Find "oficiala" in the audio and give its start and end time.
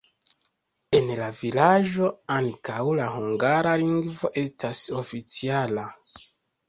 5.03-5.87